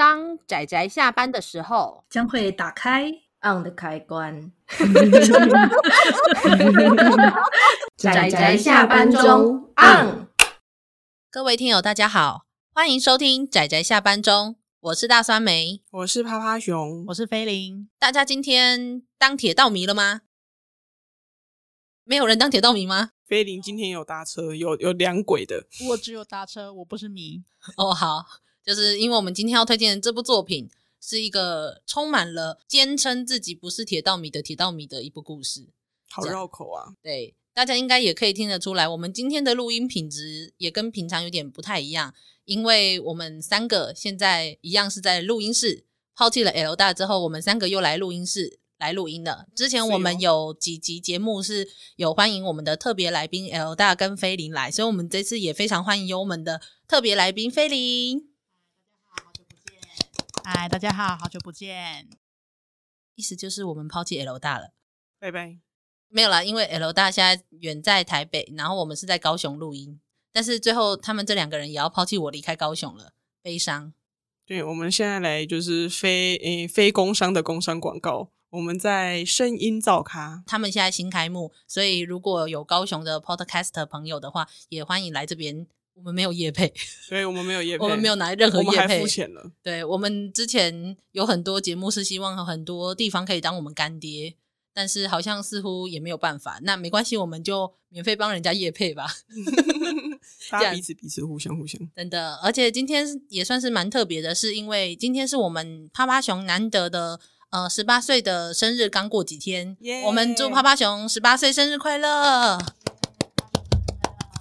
[0.00, 3.12] 当仔仔下班的时候，将会打开
[3.42, 4.50] on 的开关。
[7.98, 10.26] 仔仔下班中 on。
[11.30, 17.90] 各位听友，大家好，欢迎收听仔仔下班中，我是大酸梅，我是趴趴熊，我是菲林。
[17.98, 20.22] 大家今天当铁道迷了吗？
[22.04, 23.10] 没有人当铁道迷吗？
[23.26, 25.66] 菲林今天有搭车，有有两轨的。
[25.90, 27.44] 我只有搭车，我不是迷。
[27.76, 28.24] 哦，好，
[28.64, 30.68] 就是因为我们今天要推荐的这部作品，
[31.00, 35.68] 是一个充满了坚称自己不是铁道迷的铁道迷的一部故事。
[36.10, 36.92] 好绕口啊！
[37.02, 48.60] 对，大家应该也可以听得出来，我们今天的录音品质也跟平常有点不太一样，因为我们三个现在一样是在录音室，抛弃了 L 大之后，我们三个又来录音室。
[48.80, 49.46] 来录音的。
[49.54, 58.29] 之前我们有几集节目是有欢迎我们的特别来宾 L 大跟菲林来，所以我们这次也非常欢迎有我们的特别来宾菲林。
[60.44, 62.08] 嗨，大家好，好久不见。
[63.14, 64.72] 意思就是我们抛弃 L 大了，
[65.18, 65.58] 拜拜。
[66.08, 70.00] 没有啦，因为 L 大现在远在台北，然后我们是在高雄录音，
[70.32, 73.92] 但是最后他们这两个人也要抛弃我离开高雄了，悲伤。
[74.46, 78.30] 对，我们现在来就是非诶非工商的工商广告。
[78.50, 85.68] 我们在声音造咖，他们现在新开幕，所以如果有高雄的 Podcast 朋友的话，也欢迎来这边。
[85.94, 86.72] 我们没有业配，
[87.08, 89.50] 对，我们没有业配，我们没有拿任何业配，我们还付钱了。
[89.62, 94.34] 对，我们之前有很多节目是希望很多地方可以当我们干爹，
[94.72, 96.58] 但是好像似乎也没有办法。
[96.62, 99.06] 那没关系，我们就免费帮人家业配吧。
[100.50, 102.36] 大家彼此彼此互相互相，真的。
[102.42, 107.20] 而且今天也算是蛮特别的，是因为今天是我们趴趴熊难得的。
[107.50, 109.76] 呃，十八岁的生日刚过几天!
[110.06, 112.56] 我们祝趴趴熊十八岁生日快乐！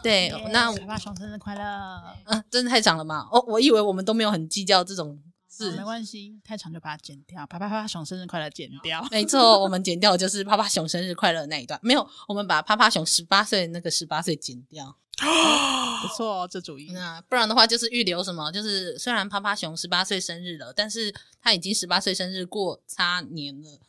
[0.03, 2.16] 对那趴趴熊生日快乐！
[2.25, 3.28] 嗯，真的太长了嘛？
[3.31, 7.45] 哦，我以为我们都没有很计较这种事，哦、没关系，太长就把它剪掉。
[7.47, 9.05] 啪啪啪啪熊生日快乐，剪掉。
[9.11, 14.95] 没错，我们剪掉就是啪啪熊生日快乐那一段，没有，我们把啪啪熊十八岁那个十八岁剪掉。
[16.02, 16.93] 不错哦，这主意。
[16.93, 18.49] 那不然的话，就是预留什么？
[18.54, 23.80] 就是虽然啪啪熊十八岁生日了，但是他已经十八岁生日过差年了，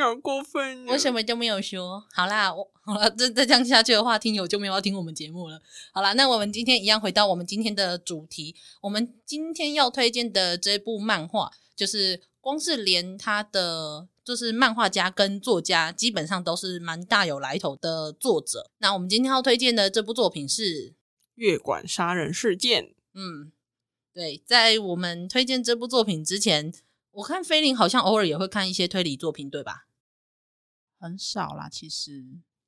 [0.00, 0.86] 好过分！
[0.86, 2.04] 为什么就没有说？
[2.12, 5.60] 好啦，我好了，再再这样下去的话，听友就没有要听我们节目了。
[5.92, 14.08] 好啦，那我们今天一样回到我们今天的主题，我们今天要推荐的这部漫画，就是光是连他的。
[14.24, 18.70] 就是漫画家跟作家基本上都是蛮大有来头的作者。
[18.78, 20.90] 那我们今天要推荐的这部作品是
[21.34, 22.84] 《月馆杀人事件》。
[23.14, 23.50] 嗯，
[24.14, 26.72] 对，在我们推荐这部作品之前，
[27.12, 29.86] 我看菲林好像偶尔也会看一些推理作品，对吧？
[30.98, 32.24] 很少啦，其实。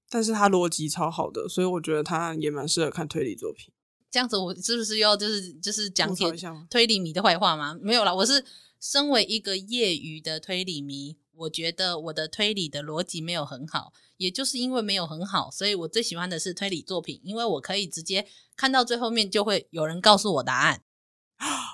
[0.09, 3.73] 但是他逻辑超好的，所以我觉得他也蛮适合看推理作品。
[4.11, 6.27] 这样子，我是不是要就是就是讲解
[6.71, 7.77] 推理迷的坏话吗？
[7.81, 8.45] 没有啦，我是
[8.79, 11.17] 身为一个业余的推理迷。
[11.37, 20.85] 我觉得我的推理的逻辑没有很好，也就是因为没有很好，所以我最喜欢的是推理作品，因为我可以直接看到最后面就会有人告诉我答案。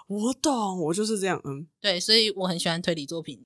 [0.08, 3.44] 我懂，我就是这样，嗯，对，所以我很喜欢推理作品。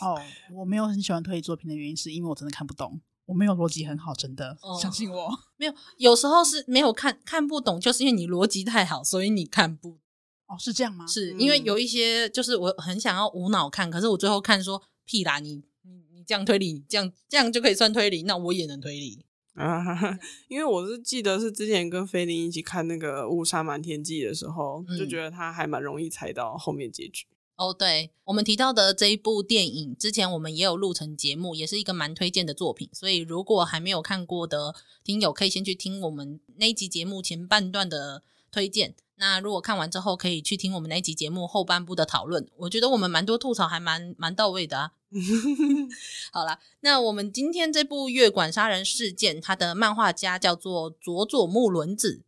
[0.00, 0.20] 哦，
[0.52, 5.30] 我没有很喜欢推理作品的原因是因为我真的看不懂，我没有逻辑很好，真的，哦，相信我。
[5.56, 9.98] 没有，有时候是没有看看不懂，就是因为你逻辑太好，所以你看不。
[10.46, 11.06] 哦，是这样吗？
[11.06, 14.82] 是因为有一些就是我很想要无脑看，可是我最后看说。
[15.06, 15.38] 屁啦！
[15.38, 19.22] 你你你这样推理，这样这样就可以算推理，那我也能推理
[19.54, 20.18] 啊！
[20.48, 27.26] 因为我是记得是之前跟菲林一起看那个《误杀瞒天记》的时候，嗯，就觉得他还蛮容易猜到后面结局。
[27.56, 32.88] 哦，对，我们提到的这一部电影，之前我们也有录成节目，也是一个蛮推荐的作品。
[32.92, 38.96] 所以如果还没有看过的听友，可以先去听我们那一集节目前半段的推荐。
[39.16, 42.48] 那如果看完之后，可以去听我们那一集节目后半部的讨论。
[42.56, 44.92] 我觉得我们蛮多吐槽，还蛮蛮到位的啊。
[46.32, 52.24] 好啦，那我们今天这部《月馆杀人事件》，它的漫画家叫做佐佐木伦子，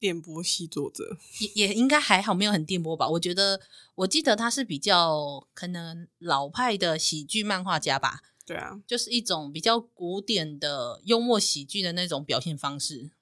[0.00, 3.08] 电波系作者，也也应该还好，没有很电波吧？
[3.10, 3.60] 我觉得，
[3.94, 8.22] 我记得他是比较可能老派的喜剧漫画家吧？
[8.44, 13.12] 对啊，就是一种比较古典的幽默喜剧的那种表现方式。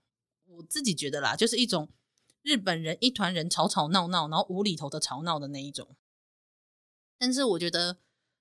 [0.47, 1.91] 我自己觉得啦，就是一种。
[2.45, 5.97] 日本人一团人吵吵闹闹，然后无厘头的吵闹的那一种。
[7.19, 7.97] 但是我觉得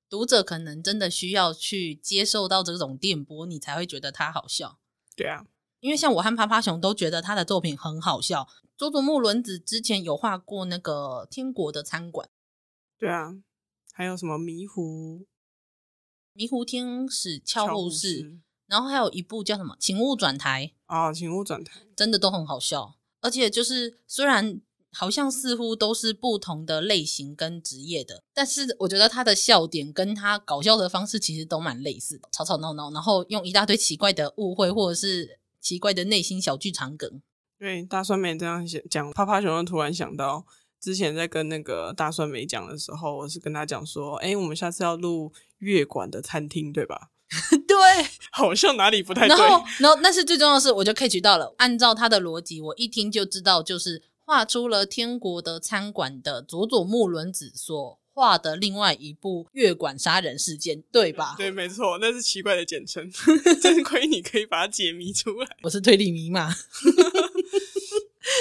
[0.09, 4.77] 读者可能真的需要去接受到这种电波，你才会觉得他好笑。
[5.15, 5.47] 对啊，
[5.79, 8.50] 因为像我和趴趴熊都觉得他的作品很好笑。
[8.75, 12.27] 佐佐木伦子之前有画过那个《天国的餐馆》。
[13.00, 13.35] 对啊，
[13.94, 15.25] 还有什么迷糊
[16.33, 22.97] 迷糊天使俏护士，然后还有一部叫什么《请勿转台》啊，《请勿转台》真的都很好笑。
[23.23, 24.59] 而且就是，虽然
[24.91, 37.21] 好像似乎都是不同的类型跟职业的，但是我觉得他的笑点跟他搞笑的方式其实都蛮类似的，吵吵闹闹，然后用一大堆奇怪的误会或者是奇怪的内心小剧场梗。
[37.57, 40.45] 对，大酸梅这样讲，趴趴熊又突然想到，
[40.81, 47.09] 之前在跟那个大酸梅讲的时候，我是跟他讲说，哎，我们下次要录月馆的餐厅，对吧？
[47.68, 47.77] 对，
[48.31, 49.35] 好像哪里不太对。
[49.35, 54.03] 然后，然后，但是最重要的是，我就 catch 到了，按照他的逻辑，我一听就知道，就是。
[54.25, 61.35] 画出了天国的餐馆的佐佐木伦子所画的另外一部月馆杀人事件，对吧？
[61.38, 63.12] 对，没错，那是奇怪的简称，
[63.62, 65.47] 真亏你可以把它解谜出来。
[65.63, 66.56] 我是推理迷嘛。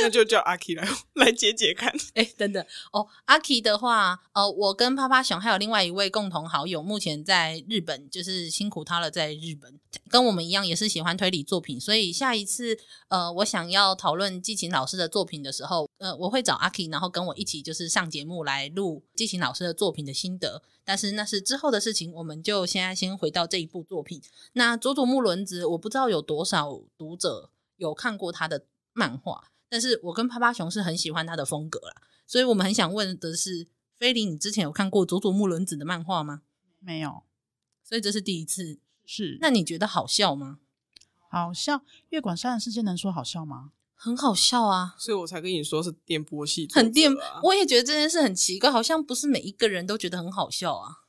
[0.03, 1.93] 那就叫阿 K 来来解解看。
[2.15, 9.79] 哎、等等哦，阿 K 的话，呃，我跟趴趴熊还有另外一位共同好友，目前在日本，就是辛苦他了，在日本
[10.09, 12.79] 跟我们一样也是喜欢推理作品，所以下一次
[13.09, 20.63] 呃，我想要讨论季琴老师的作品的时候，呃，我会找阿 K，然后跟我一起就是上节目来录季琴老师的作品的心得。
[20.85, 24.21] 但是那是之后的事情，我们就现在先回到这一部作品。
[24.55, 29.52] 那佐佐木伦子，我不知道有多少读者有看过他的漫画。
[29.73, 33.67] 但是我跟趴趴熊是很喜欢他的风格啦，所以我们很想问的是，
[33.97, 36.43] 菲林，你之前有看过佐佐木伦子的漫画吗？
[36.79, 37.23] 没有，
[37.83, 38.79] 所以这是第一次。
[39.07, 40.59] 是，那你觉得好笑吗？
[41.31, 41.81] 好笑，
[42.11, 43.71] 月馆杀人事件能说好笑吗？
[43.95, 47.11] 很好笑啊，所以我才跟你说是电波系，很电。
[47.43, 51.02] 我也觉得这件事很奇怪，好像不是每一个人都觉得很好笑啊。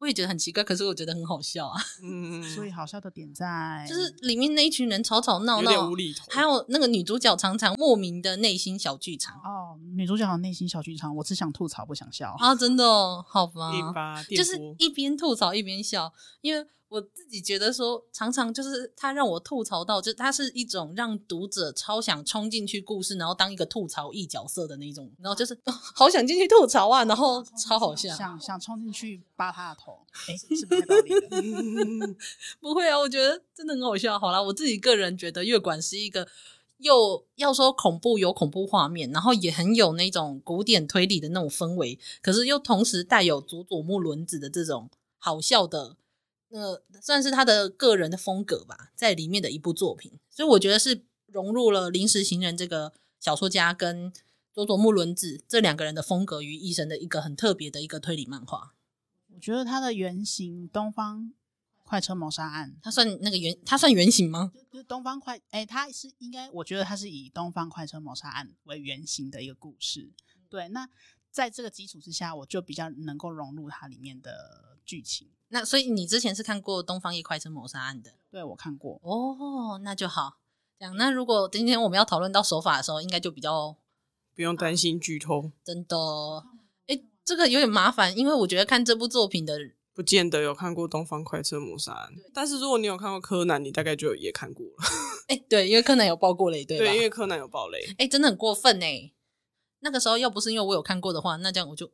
[0.00, 1.80] 我也觉得很奇怪，可是我觉得很好笑啊。
[2.02, 9.36] 嗯，所以好笑的点在就是里面那一群人吵吵闹闹，有点无厘头，还有那个女主角常常莫名的内心小剧场。
[9.36, 12.54] 哦，女主角的内心小剧场，我只想吐槽，不想笑啊！
[12.54, 16.66] 真的哦，好吧，吧就是一边吐槽一边笑，因为。
[16.88, 29.98] 我自己觉得说，常常就是他让我吐槽到，就他是一种让读者超想冲进去故事，然后当一个吐槽役角色的那种，然后就是、哦、好想进去吐槽啊，然后超好笑，想想冲进去扒他的头，
[30.28, 32.14] 哎，是不是太暴力了？
[32.58, 34.18] 不会啊，我觉得真的很好笑。
[34.18, 36.26] 好啦，我自己个人觉得月管是一个
[36.78, 44.88] 又要说恐怖有恐怖画面，然后也很有那种古典推理的那种氛围，可是又同时带有佐佐木伦子的这种
[45.18, 45.96] 好笑的。
[46.50, 54.12] 那算是他的个人的风格吧，在里面的一部作品，所以我觉得是融入了临时行人这个小说家跟
[54.52, 58.74] 佐佐木伦子这两个人的风格于一身的一个很特别的一个推理漫画。
[59.34, 61.32] 我觉得他的原型《东方
[61.84, 64.50] 快车谋杀案》，他算那个原，他算原型吗？
[64.70, 70.10] 就是东方快，哎、欸，他是应该，我觉得他是以《东方快车谋杀案》为原型的一个故事。
[70.48, 70.88] 对，那
[71.30, 75.28] 在这个基础之下，我就比较能够融入它里面的剧情。
[75.48, 78.12] 那所以你之前是看过《东方夜快车谋杀案》的？
[78.30, 79.00] 对，我看过。
[79.02, 80.38] 哦，那就好。
[80.78, 83.76] 这样，那如果今天我们要讨论到手法的时候，应该就比较
[84.36, 85.50] 不用担心剧透。
[85.64, 85.96] 真的，
[86.86, 89.58] 哎，这个有点麻烦，因为我觉得看这部作品的
[89.94, 94.72] 不见得有看过《东方快车谋杀案》，但是如果你有看过柯南，你大概就也看过了。
[95.26, 96.84] 哎，对，因为柯南有爆过雷，对吧？
[96.84, 97.84] 对，因为柯南有爆雷。
[97.98, 99.12] 哎，真的很过分哎。
[99.80, 101.90] 那个时候要不是因为我有看过的话，那这样我就。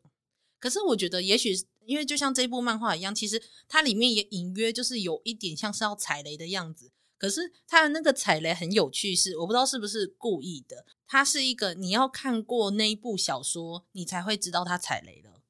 [0.64, 1.55] 可是我觉得，也许。
[1.87, 6.90] 因为就像这部漫画一样，其实它里面也隐约就是有一点像是要踩雷的样子。
[7.19, 10.87] 可是它的那个踩雷很有趣，是我不知道是不是故意的。
[11.06, 15.43] 它是一个你要看过那一部小说，你才会知道它踩雷了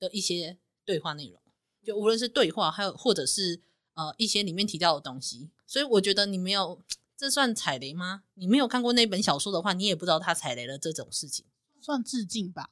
[0.00, 1.38] 的一些对话内容。
[1.84, 3.60] 就无论是对话，还有或者是
[3.92, 5.50] 呃一些里面提到的东西。
[5.66, 6.80] 所以我觉得你没有，
[7.18, 8.22] 这算踩雷吗？
[8.32, 11.44] 你没有看过那本小说的话，你也不知道它踩雷了这种事情，
[11.82, 12.70] 算致敬吧。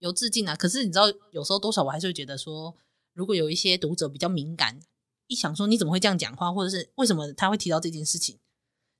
[0.00, 2.76] 有致敬啊，可是你知道，有时候多少我还是会觉得说，
[3.14, 4.80] 如果有一些读者比较敏感，
[5.28, 8.38] 一想说你怎么会这样讲话，或者是为什么他会提到这件事情，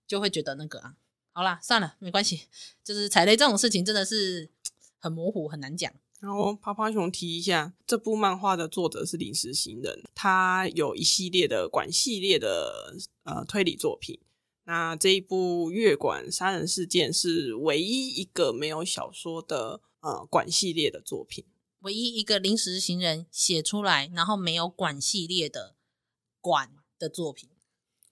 [0.07, 0.95] 就会觉得那个啊，
[1.33, 2.43] 好啦，算了，没关系，
[2.85, 4.51] 就是踩雷这种事情真的是
[5.01, 5.93] 很模糊，很难讲。
[6.21, 14.21] 然后趴趴熊提一下，这部漫画的作者是临时行人，他有一系列的管系列的呃推理作品，
[14.71, 19.81] 那这一部月馆杀人事件是唯一一个没有小说的。
[20.03, 21.45] 呃，馆系列的作品，
[21.81, 25.77] 唯一一个临时行人写出来，然后没有馆系列的
[26.41, 27.51] 馆的作品，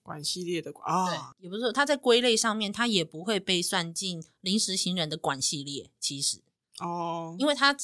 [0.03, 5.91] 馆系列的馆啊，对，也不是他在归类上面，他也不会被算进临时行人的馆系列。
[5.99, 6.43] 其实
[6.81, 7.75] 哦，因为他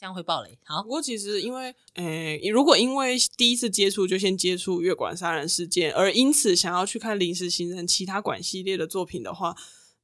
[0.00, 0.58] 这样会爆雷。
[0.64, 9.54] 好，不过其实因为，诶，如果因为第一次接触就先接触月管杀人事件，而因此想要去看临时行人其他馆系列的作品的话，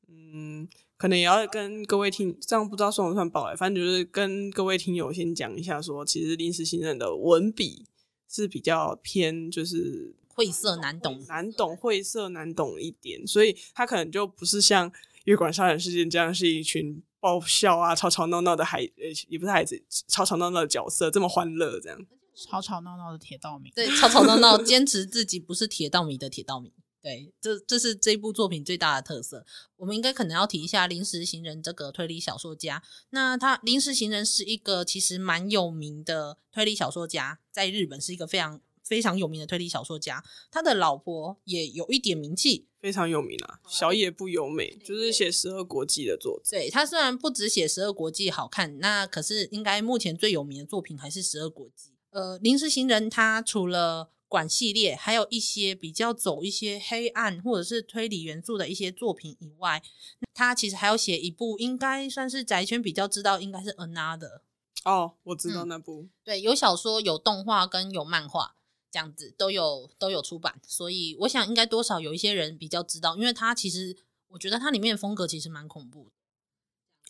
[0.08, 0.68] 嗯。
[0.98, 7.84] 可能也要跟各位听，这样不知道算不算爆雷，反正就是跟各位听友先讲一下说，说其实临时行人的文笔
[8.26, 14.90] 是比较偏，就是晦涩难懂，难懂晦涩难懂一点，所以他可能就不是像
[15.24, 17.02] 月管杀人事件这样是一群。
[17.26, 21.99] 爆笑啊，吵吵闹闹的孩，呃，也不是孩子，吵吵闹闹的角色这么欢乐，这样
[22.37, 26.73] 吵吵闹闹的铁道迷，对，吵吵闹闹，坚持自己不是铁道迷的铁道迷。
[27.02, 29.45] 对，这这是这部作品最大的特色。
[29.76, 32.80] 我们应该可能要提一下临时行人这个推理小说家。
[33.11, 40.23] 那他临时行人是一个其实蛮有名的推理小说家，在日本是一个非常非常有名的推理小说家。
[40.50, 46.50] 他的老婆也有一点名气，非常有名啊，小野不由美，就是写《十二国际》的作者。
[46.52, 51.90] 对，他虽然不只写《十二国际》好看，那可是应该目前最有名的作品还是《十二国际》。
[52.10, 59.82] 呃，临时行人他除了管系列，还有一些比较走一些黑暗或者是推理元素的一些作品以外，
[60.32, 64.42] 他其实还要写一部，应该算是宅圈比较知道，应该是 Another。
[64.84, 66.02] 哦，我知道那部。
[66.02, 68.54] 嗯，对，有小说、有动画跟有漫画，
[68.90, 73.96] 这样子都有都有出版，所以我想应该多少有一些人比较知道，因为它其实
[74.28, 76.10] 我觉得它里面的风格其实蛮恐怖的。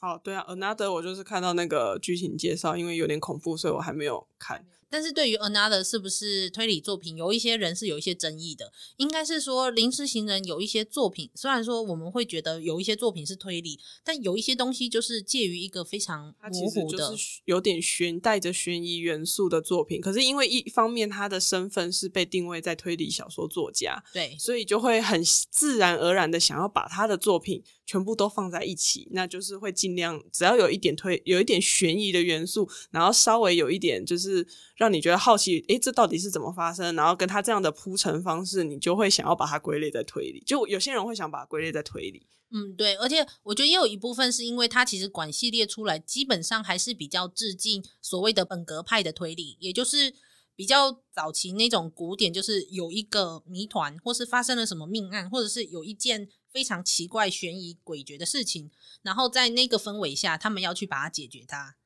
[0.02, 4.66] 哦，对啊，Another 我就是看到那个剧情介绍，因为有点恐怖，所以我还没有看。
[4.88, 8.72] 但是对于 Another 是不是推理作品，有一些人是有一些争议的。
[8.96, 20.00] 应该是说，临时行人有一些作品，虽然说我们会觉得有一些作品是推理，但有一些东西就是介于一个非常模糊的，就是有点悬带着悬疑元素的作品。
[20.00, 34.46] 可是因为一方面他的身份是被定位在推理小说作家，对，所以就会很自然而然的想要把他的作品全部都放在一起，那就是会尽量只要有一点推，有一点悬疑的元素，然后稍微有一点就是。
[34.76, 36.94] 让你觉得好奇，诶，这到底是怎么发生？
[36.94, 40.42] 然后跟他这样的铺陈方式，你就会想要把它归类在推理。
[40.46, 42.26] 就有些人会想把它归类在推理。
[42.50, 50.14] 嗯，对，而且我觉得也有一部分是因为它其实管系列出来，基本上还是比较致敬所谓的本格派的推理，也就是
[50.54, 58.70] 比较早期那种古典，就是有一个谜团，或是发生了什么命案，或者是有一件非常奇怪、悬疑、诡谲的事情，
[59.02, 61.76] 然后在那个氛围下，他们要去把它解决它。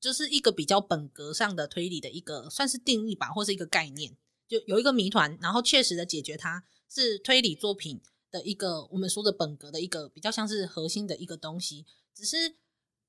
[0.00, 4.16] 就是一个比较本格上的推理的一个算是定义吧，或是一个概念，
[4.48, 11.84] 就有一个谜团，然后确实的解决它，是推理作品的一个我们说的本格的一个比较像是核心的一个东西。
[12.14, 12.56] 只是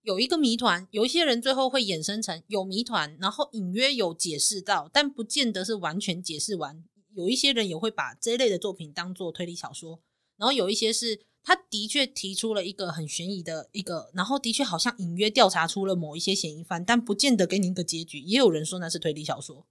[0.02, 6.84] 有一个谜团，有一些人最后会衍生成有谜团，然后隐约有解释到，但不见得是完全解释完。
[7.16, 10.02] 有一些人也会把这一类的作品当做推理小说，
[10.36, 11.22] 然后有一些是。
[11.44, 18.20] 他的确提出了一个很悬疑的一个，然后的确好像隐约调查出了某一些嫌疑犯，但不见得给你一个结局。
[18.20, 19.66] 也有人说那是推理小说，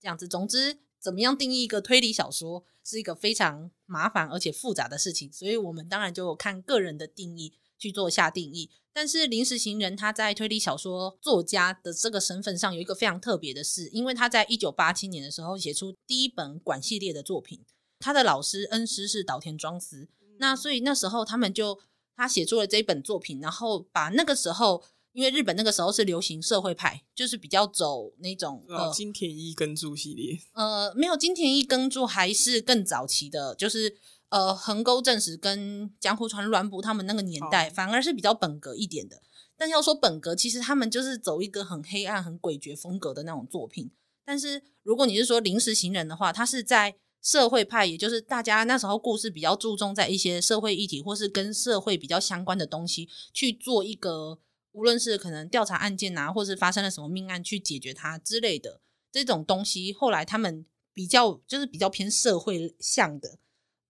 [0.00, 0.28] 这样子。
[0.28, 8.70] 总之，怎么样定义一个推理小说是一个非常麻烦而且复杂的事情，所以我们当然就看个人的定义去做下定义。
[8.92, 17.64] 但是临时行人他在推理小说作家的这个身份上有一个非常特别的事，因为他在一九八七年的时候写出第一本馆系列的作品，
[17.98, 20.08] 他的老师恩师是岛田庄司。
[20.38, 21.78] 那所以那时候他们就
[22.16, 33.96] 他写出了这一本作品，然后把那个时候，因为日本那个时候是流行社会派，就是比较走那种呃金田一耕助系列，呃没有金田一耕助还是更早期的，就是
[34.30, 39.22] 呃横沟正史跟江户川乱步他们那个年代，反而是比较本格一点的。
[39.56, 43.90] 但要说本格，其实他们就是走一个很黑暗、很诡谲风格的那种作品。
[44.24, 46.96] 但是如果你是说临时行人的话，他是在。
[47.22, 54.38] 社会派，也就是大家那时候故事比较注重在一些社会议题，或是跟社会比较相关的东西去做一个，
[54.72, 58.80] 无论是可能调查案件啊，或是发生了什么命案去解决它之类的
[59.10, 59.92] 这种东西。
[59.92, 63.38] 后来他们比较就是比较偏社会向的，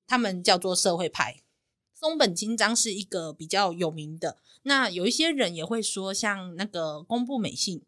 [0.07, 1.43] 他们叫做社会派。
[1.95, 7.83] 松本清张是一个比较有名的，那有一些人也会说，像那个宫部美信。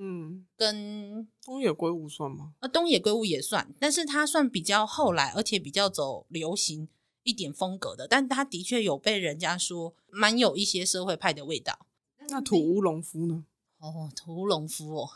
[0.00, 2.54] 嗯，跟东野圭吾算吗？
[2.60, 6.88] 呃，东野圭吾也算，但是他算比较后来，而且比较走流行
[7.24, 11.86] 一点风格的，但他的确有被人家说蛮有一些社会派的味道。
[12.28, 13.44] 那土屋隆夫呢？
[13.78, 15.10] 哦，土屋隆夫哦，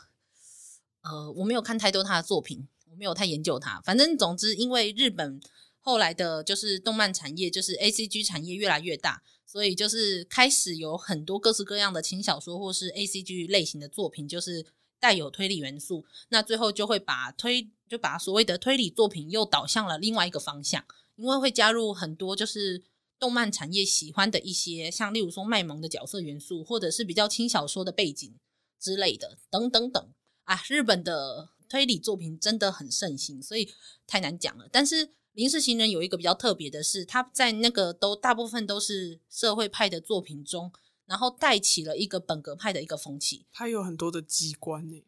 [1.01, 3.79] 呃，我没有看太多他的作品，我没有太研究他。
[3.81, 5.39] 反正总之，因为日本
[5.83, 9.21] 后来的就是动漫产业，就是 ACG 产业越来越大。
[9.45, 14.65] 所以就是开始有很多各式各样的轻小说或是 ACG 类型的作品，就是
[14.99, 16.03] 带有推理元素。
[16.29, 20.83] 那最后就会把推就把所谓的推理作品又导向了另外一个方向，
[21.17, 22.83] 因为会加入很多就是
[23.19, 28.33] 动漫产业喜欢的一些，像例如说卖萌的角色元素，或者是比较轻小说的背景
[28.79, 30.09] 之类的，等等等
[30.45, 30.59] 啊。
[30.67, 33.71] 日本的推理作品真的很盛行，所以
[34.07, 34.67] 太难讲了。
[34.71, 35.09] 但是。
[35.33, 40.71] 临时行人有一个比较特别的是，他在那个都大部分都是社会派的作品中，
[41.05, 43.45] 然后带起了一个本格派的一个风气。
[43.51, 45.03] 他有很多的机关呢，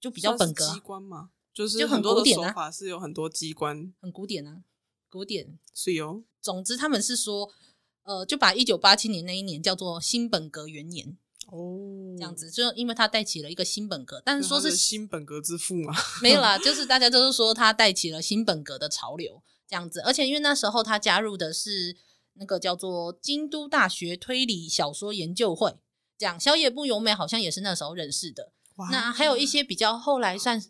[0.00, 4.62] 就比较本格机关嘛，就是很多的手法是有很多机关，很古典啊，
[5.08, 5.58] 古典。
[5.72, 6.24] 是有。
[6.40, 7.52] 总之，他们是说，
[8.02, 11.16] 呃，就把一九八七年那一年叫做新本格元年
[11.50, 21.96] 哦，这样子，就因为他带起了一个新本格，但是说是，是新本格之父嘛， 没有啦，就是大家都是说他带起了新本格的潮流这样子，而且因为那时候他加入的是
[22.34, 25.78] 那个叫做京都大学推理小说研究会，
[26.16, 28.52] 讲小野不由美好像也是那时候认识的，
[28.90, 30.62] 那还有一些比较后来算。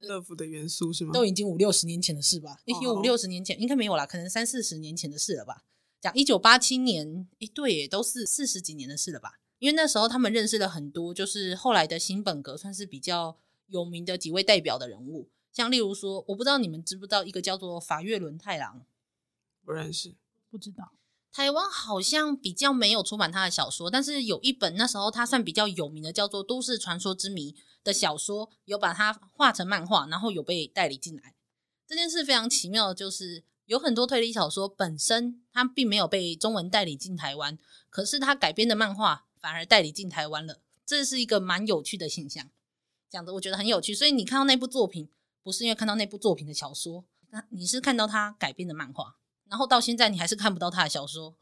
[0.00, 1.12] 乐福的元素是吗？
[1.12, 2.52] 都已经五六十年前的事吧？
[2.52, 5.64] 哦、有五六十年前，应该没有啦，可能三四十年前的事了吧？
[6.00, 9.40] 讲一九八七年，诶，对，都是四十几年的事了吧？
[9.58, 13.36] 因为那时候他们认识了很多，就是后来的新本格算是比较
[13.66, 18.84] 有名的几位代表的人物，像例如说，我不知道你们知不知道一个叫做法月轮太郎，
[19.64, 20.14] 不认识，
[20.50, 20.92] 不知道。
[21.30, 27.52] 台湾好像比较没有出版他的小说，但是有一本那时候他算比较有名的，叫做《都市传说之谜》
[27.84, 31.34] 的小说，有把它画成漫画，然后有被代理进来。
[31.86, 37.58] 这件事非常奇妙就是，有很多推理小说本身它并没有被中文代理进台湾，
[37.90, 42.48] 可是它改编的漫画反而代理进台湾了，这是一个蛮有趣的现象。
[43.08, 45.08] 讲的我觉得很有趣，所以你看到那部作品，
[45.42, 49.16] 不是因为看到那部作品的小说，那你是看到他改编的漫画。
[49.48, 51.34] 然后到现在你还是看不到他的小说，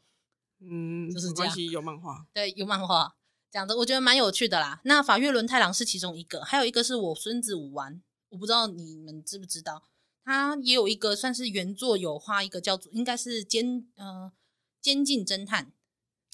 [0.59, 1.53] 嗯，就是这样。
[1.71, 3.17] 有漫画，对，有漫画，
[3.51, 4.79] 讲的我觉得蛮有趣的啦。
[4.85, 9.83] 那法月轮太郎是其中一个，还有一个是我孙子武丸，我不知道你们知不知道，
[10.23, 14.31] 他也有一个算是原作有画一个叫做应该是监呃
[14.79, 15.73] 监禁侦探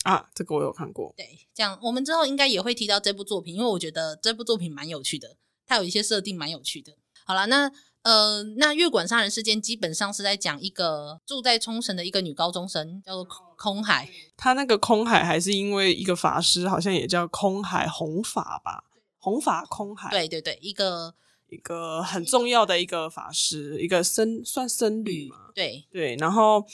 [0.03, 1.13] 啊，这个我有看过。
[1.17, 6.93] 对，这样我们之后应该也会提到这部作品，因为我觉得这部作品蛮有趣的，它有一些设定蛮有趣的。
[7.25, 7.72] 好了，那。
[8.03, 14.10] 呃，那月馆杀人事件基本上是在讲一个住在冲绳的一个女高中生，叫做空海。
[14.36, 18.83] 她那个空海还是因为一个法师，好像也叫空海弘法吧？
[19.19, 20.10] 弘法空海。
[20.10, 21.15] 对对对，一个
[21.48, 25.51] 一个很重要的一个法师，一个僧算僧侣嘛？
[25.55, 26.65] 对对，然后。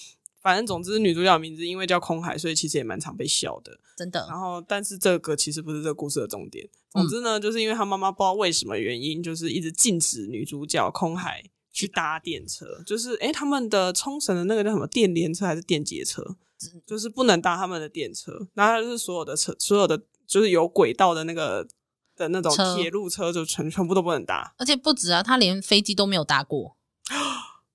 [0.41, 4.25] 反正总之，女主角的名字因为叫空海，所以其实也蛮常被笑的，真的。
[4.29, 6.67] 然后，但是这个其实不是这个故事的重点。
[6.91, 12.65] 总之呢，嗯、就是因为他妈妈不知道为什么原因，就是一直禁止女主角空海去搭电车。
[12.85, 16.23] 就是诶他们的冲绳的那个叫什么电联车还是电捷车，
[16.85, 18.47] 就是不能搭他们的电车。
[18.53, 21.67] 然后就是所有的车，所有的就是有轨道的那个
[22.15, 24.55] 的那种铁路车，就全全部都不能搭。
[24.57, 26.77] 而且不止啊，他连飞机都没有搭过。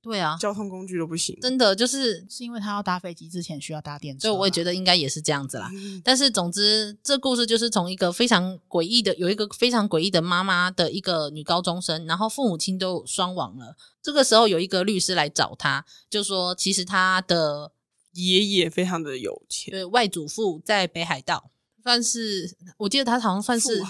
[0.04, 5.70] 对啊，交通工具都不行，真的就是是因为他要搭飞机之前需要搭电车，所以我也觉得应该也是这样子啦。
[5.72, 13.74] 嗯、但是总之，这故事就是从一个非常诡异的，有一个非常诡异的妈妈的一个女高中生，然后父母亲都双亡了。
[14.02, 17.72] 这个时候有一个律师来找他，就说其实他的
[18.12, 21.50] 爷爷非常的有钱，对，外祖父在北海道
[21.82, 23.82] 算是，我记得他好像算是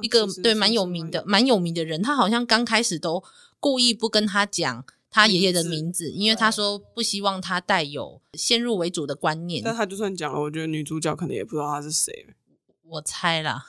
[0.00, 2.00] 一个对蛮有名的蛮有名的人。
[2.00, 3.24] 他好像刚开始都
[3.58, 4.84] 故意不跟他讲。
[5.16, 9.62] 他爷爷的名字，因为他说不希望他带有先入为主的观念。
[9.64, 12.26] 但他就算讲了，我觉得女主角可能也不知道他是谁。
[12.82, 13.64] 我猜啦，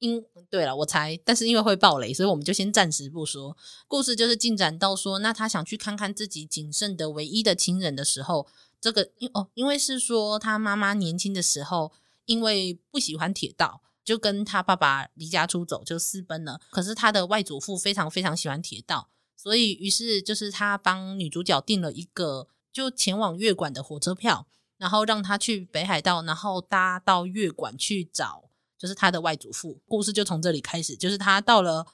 [0.00, 3.56] 因对了，我猜，但是因为会爆雷，所以我们就先暂时不说。
[3.88, 8.46] 故事就是进展到说，那他想去看看自己仅剩的唯一的亲人的时候，
[8.82, 11.90] 这个因哦，因为是说他妈妈年轻的时候，
[12.26, 16.60] 因为不喜欢铁道，就跟他爸爸离家出走，就私奔了。
[16.68, 19.08] 可是他的外祖父非常非常喜欢铁道。
[19.42, 29.80] 所以，于是就是他帮女主角订了一个就前往月馆的火车票，然后让她去北海道，然后搭到月馆去找，就是他的外祖父。
[29.88, 31.86] 故事就从这里开始，就是他到了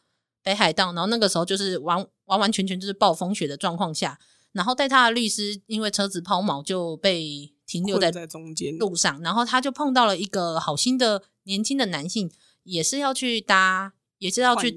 [0.42, 4.18] 北海道，然后那个时候就是完完完全全就是暴风雪的状况下，
[4.50, 12.28] 然后带他的律师因为车子抛锚就被停留在在中间路上，然后他就碰到了一个好心的年轻的男性，
[12.64, 13.92] 也是要去搭。
[14.18, 14.70] 也是要去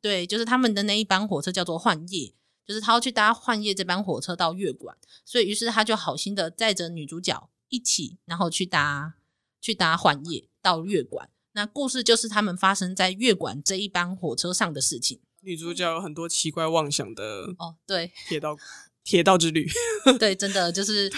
[0.00, 2.32] 对，就是他们的那一班火车叫做幻夜，
[2.66, 9.14] 就是他要去搭幻夜这班火车到月馆，所以于是他就好心的载着女主角一起，然后去搭
[9.60, 11.28] 去搭幻夜到月馆。
[11.52, 15.20] 那故事就是他们发生在月馆这一班火车上的事情。
[15.40, 18.56] 女主角有很多奇怪妄想的哦，对，铁道
[19.04, 19.68] 铁道之旅，
[20.18, 21.10] 对，真的就是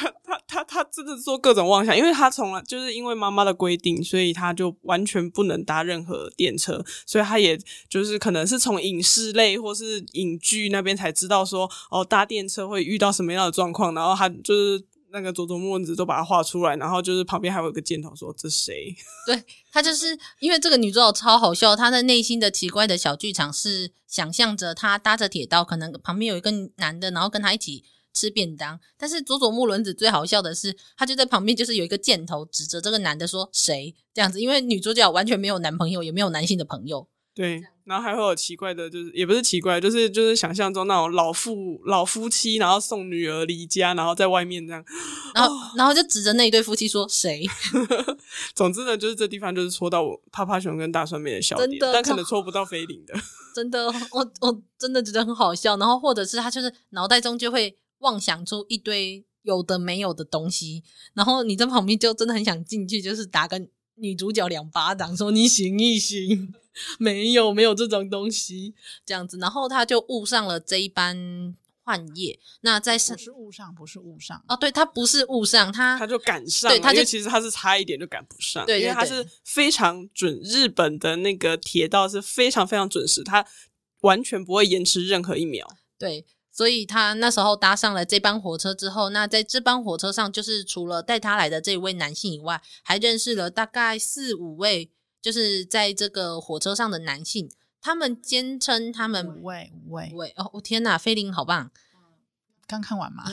[0.56, 18.94] 他他真的做各种妄想，因为他从来就是因为妈妈的规定，所以他就完全不能搭任何电车，所以他也就是可能是从影视类或是影剧那边才知道说哦，搭电车会遇到什么样的状况，然后他就是那个佐佐木文子都把它画出来，然后就是旁边还有一个箭头说这谁？
[19.26, 27.84] 对，他就是因为这个女主角超好笑，她的内心的奇怪的小剧场是想象着她搭着铁道，可能旁边有一个男的，然后跟她一起
[28.16, 28.80] 吃便当。
[28.96, 37.06] 但是佐佐木伦子最好笑的是，他就在旁边，就是有一个箭头指着这个男的说谁这样子，因为女主角完全没有男朋友，也没有男性的朋友。
[37.34, 44.82] 对，然后还会有奇怪的，就是也不是奇怪，就是就是想象中那种老父老夫妻，然后送女儿离家，然后在外面这样，
[45.34, 47.46] 然后、哦、然后就指着那一对夫妻说谁？
[48.56, 53.12] 总之呢，就是这地方就是戳到我趴趴熊跟大酸梅的笑点，但可能戳不到菲林的。
[53.54, 55.76] 真的，我我真的觉得很好笑。
[55.76, 60.82] 然后或者是他就是脑袋中就会妄想出一堆有的没有的东西，
[61.14, 63.60] 然后你在旁边就真的很想进去，就是打个
[63.96, 66.54] 女主角两巴掌，说你醒一醒。
[66.98, 68.74] 没有没有这种东西，
[69.06, 72.38] 这样子，然后他就误上了这一班幻夜。
[72.60, 83.46] 那在不是误上，不是误上哦，对他不是误上，他他就赶上，对，他就其实他是差一点就赶不上，对，因为他是非常准，日本的那个铁道是非常非常准时，他
[84.02, 85.66] 完全不会延迟任何一秒，
[85.98, 86.26] 对。
[86.56, 94.90] 所以他那时候搭上了这班火车之后，那在这班火车上，就是除了带他来的这一位男性以外，还认识了大概四五位。
[95.20, 101.72] 就是在这个火车上的男性，他们坚称他们五位五位五位哦，我天哪，菲林好棒！
[102.68, 103.24] 刚看完嘛，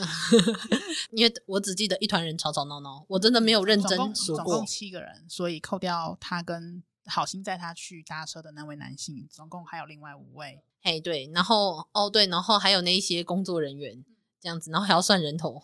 [1.14, 4.44] 因为我只记得一团人吵吵闹闹，我真的没有认真数过。
[4.44, 10.64] 总共七个人，所以扣掉他跟好心载他去搭车的那位男性，总共还有另外五位。
[10.84, 14.04] 嘿，对，然后哦对，然后还有那一些工作人员
[14.42, 15.64] 这样子，然后还要算人头。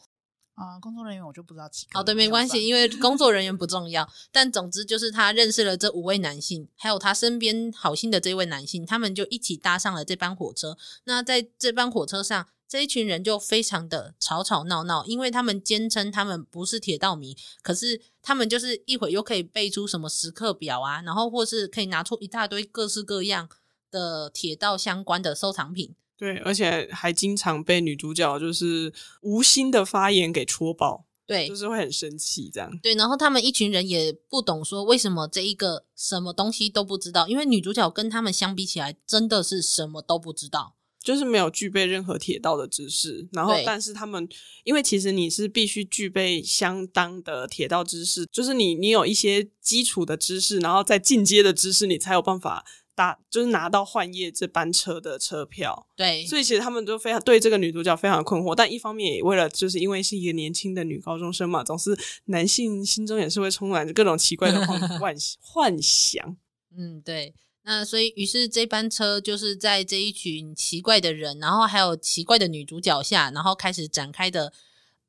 [0.55, 1.99] 啊、呃，工作人员我就不知道几个。
[1.99, 4.10] 哦，对，没关系，因为工作人员不重要。
[4.32, 10.77] 但总之就是他认识了这五位男性，还有他身边好心的这位男性，他们就一起搭上了这班火车。
[11.03, 23.49] 那在这班火车上，这一群人就非常的吵吵闹闹，因为他们坚称他们不是铁道迷，可是他们就是一会又可以背出什么时刻表啊，然后或是可以拿出一大堆各式各样
[23.91, 25.95] 的铁道相关的收藏品。
[26.17, 32.69] 对，而且还经常被女主角就是无心的发言给戳爆，对，就是会很生气这样。
[32.84, 43.30] 对，然后他们一群人也不懂说为什么这一个什么东西都不知道，因为女主角跟他们相比起来真的是什么都不知道，就是没有具备任何铁道的知识。
[43.32, 44.28] 然后，但是他们
[44.65, 52.65] 因为其实你是必须具备相当的铁道知识，就是你你有一些基础的知识，然后再进阶的知识，你才有办法。
[52.99, 66.35] 打就是拿到幻夜这班车的车票，对，所以其实他们都非常对这个女主角非常困惑，但一方面也为了就是因为是一个年轻的女高中生嘛，总是男性心中也是会充满着各种奇怪的幻 幻幻想。
[66.77, 67.33] 嗯，对，
[67.63, 74.51] 那所以于是这班车就是在这一群奇怪的人，然后还有奇怪的女主角下，然后开始展开的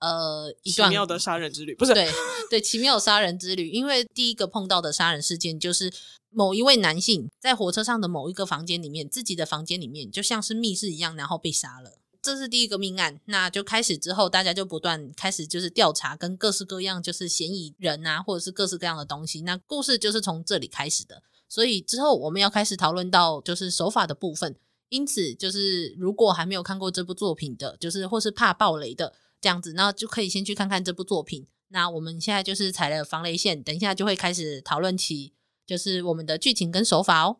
[0.00, 2.08] 呃一段奇妙的杀人之旅，不是对
[2.50, 5.92] 对奇妙杀人之旅，因为第一个碰到的杀人事件就是。
[6.32, 11.98] 某一位男性在火车上的某一个房间里面，自己的房间里面就像是密室一样，然后被杀了。
[12.22, 13.20] 这是第一个命案。
[13.24, 19.40] 那就开始之后，大家就不断开始就是调查，跟各式各样就是嫌疑人啊，或者是各式各样的东西。
[19.40, 21.20] 那故事就是从这里开始的。
[21.48, 24.54] 所以之后我们要开始讨论到就是手法的部分。
[24.88, 31.46] 因此，就是如果还没有看过这部作品的，就是或是怕暴雷的这样子，那就可以先去看看这部作品。
[31.68, 35.32] 那我们现在就是踩了防雷线，等一下就会开始讨论起。
[35.66, 37.36] 就是我们的剧情跟手法哦。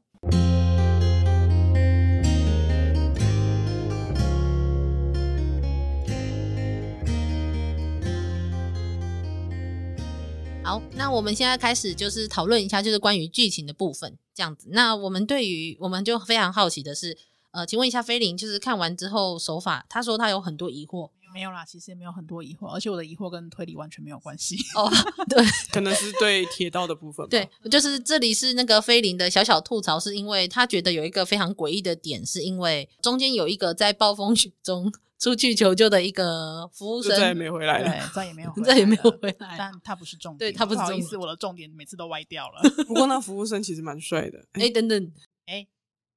[10.62, 14.68] 好，那我们现在开始就是讨论一下，就是关于剧情的部分，这样子。
[14.70, 17.18] 那我们对于我们就非常好奇的是，
[17.50, 21.10] 呃，请问一下菲林，就是看完之后手法，他说他有很多疑惑。
[21.32, 24.56] 没有啦，其实也没有很多疑惑，而且我的疑惑跟推理完全没有关系。
[24.74, 24.90] 哦，
[25.28, 27.28] 对，可能是对铁道的部分。
[27.28, 39.54] 对，就是这里是那个菲林的小小吐槽，是因为他觉得有一个非常诡异的点，是因为中间有一个在暴风雪中出去求救的一个服务生，再也没回来了，对，再也没有 了，再也没有回来。
[39.58, 42.62] 但他不是重点，对他不是重点，不好意思，我的重点每次都歪掉了。
[42.86, 44.44] 不过那服务生其实蛮帅的。
[44.54, 45.12] 哎，等等，
[45.46, 45.66] 哎。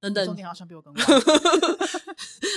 [0.04, 1.02] 等等，重点好像比我更高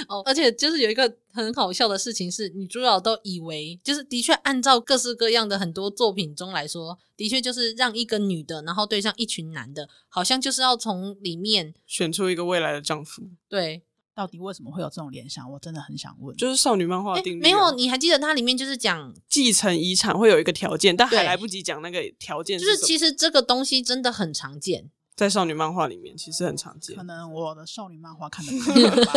[0.10, 13.24] 哦，而且就是有一个很好笑的事情是，女主角都以为，就是的确按照各式各样的很多作品中来说，的确就是让一个女的，然后对上一群男的，好像就是要从里面选出一个未来的丈夫。
[13.48, 13.82] 对，
[14.14, 15.50] 到底为什么会有这种联想？
[15.54, 16.36] 我真的很想问。
[16.36, 24.90] 就是少女漫画定律、啊、没有，你还记得它里面就是讲继承遗产会有一个条件，但还来不及讲那个条件，就是其实这个东西真的很常见。
[25.18, 26.96] 在少女漫画里面，其实很常见。
[26.96, 29.14] 可能我的少女漫画看的多吧。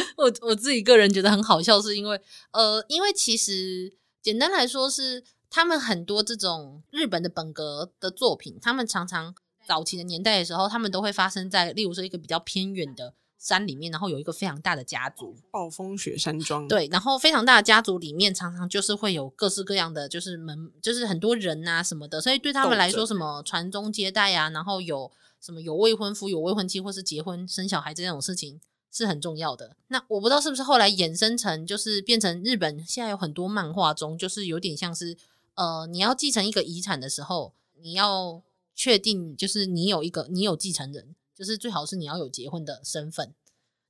[0.16, 2.18] 我我自己个人觉得很好笑，是因为
[2.50, 9.34] 呃，因为其实简单来说是他们很多这种日本的本格的作品，他们常常
[9.66, 13.14] 早期的年代的时候，他们都会发生在例如说一个比较偏远的。
[13.38, 16.66] 山里面，然后有一个非常大的家族，暴风雪山庄。
[16.66, 29.76] 对，然后非常大的家族里面，常常就是会有各式各样的，就是门，就是很多人啊什么的，所以对他们来说，什么传宗接代啊，然后有什么有未婚夫、有未婚妻，或是结婚生小孩这种事情是很重要的。
[29.88, 35.16] 那我不知道是不是后来衍生成，就是变成日本现在有很多漫画中，就是有点像是
[35.56, 38.42] 呃，你要继承一个遗产的时候，你要
[38.74, 43.34] 确定就是你有一个你有继承人，就是最好是你要有结婚的身份。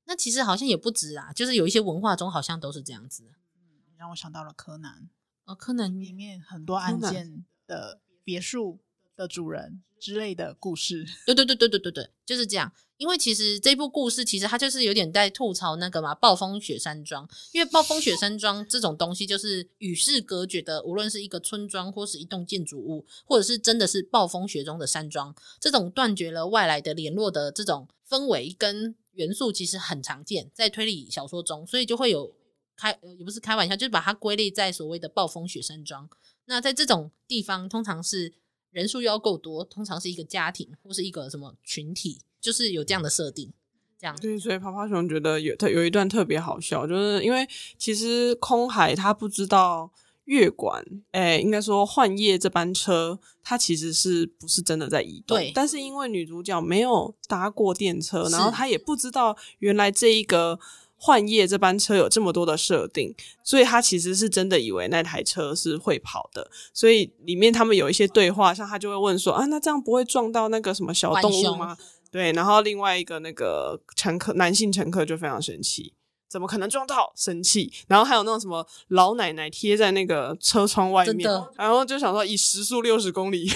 [0.07, 3.33] 那其实好像也不止啊，就是有一些文化中好像都是这样子。
[3.57, 5.09] 嗯，让我想到了柯南，
[5.45, 8.81] 呃，柯南里面很多案件的别墅
[9.17, 12.73] 的主人之类的故事，对对对对对对对，就是这样。
[12.97, 17.29] 因为其实这部故事其实它就是有点在吐槽那个嘛，暴风雪山庄。
[17.53, 32.33] 因为暴风雪山庄这种东西就是与世隔绝的，无论是一个村庄或是一栋建筑物，或者是真的是暴风雪中的山庄，这种断绝了外来的联络的这种氛围跟元素，其实很常见在推理小说中，所以就会有
[32.77, 36.09] 开也不是开玩笑，就是把它归类在所谓的暴风雪山庄。
[36.45, 38.35] 那在这种地方，通常是。
[38.75, 43.51] 人数又要够多，通常是一个家庭或是一个什么群体，就是有这样的设定。
[43.99, 49.91] 这样对，所以趴趴熊觉得有他有一段特别好笑，就是因为其实空海他不知道
[50.25, 55.39] 月管，哎，应该说幻夜这班车，它其实是不是真的在移动？
[55.39, 55.53] 对。
[55.55, 60.59] 但是因为女主角没有搭过电车，然后她也不知道原来这一个。
[61.05, 66.51] 幻夜这班车有这么多的设定，所以他其实是真的以为那台车是会跑的。
[66.73, 71.77] 所以里面他们有一些对话，像他就会问说：“啊，那这样不会撞到那个什么小动物吗？”
[72.11, 75.93] 对，然后另外一个那个乘客，男性乘客就非常生气
[76.27, 77.71] ：“怎么可能撞到？”生气。
[77.87, 83.47] 然后还有那种什么老奶奶贴在那个车窗外面，然后就想说以时速六十公里。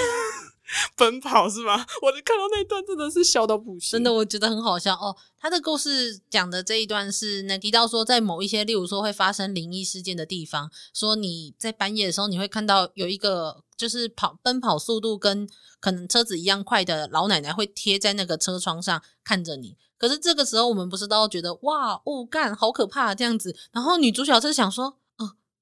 [0.96, 1.74] 奔跑是吗？
[2.02, 5.16] 我就看到那一段真的是笑到不行，真的我觉得很好笑哦。
[5.40, 15.48] 他的故事讲的这一段是那提到说，在某一些例如说会发生灵异事件的地方，说你在半夜的时候你会看到有一个就是跑奔跑速度跟
[15.80, 19.76] 可能车子一样快的老奶奶会贴在那个车窗上看着你。
[19.96, 24.98] 可是这个时候我们不是都觉得哇哦干好可怕这样子，然后女主角就想说。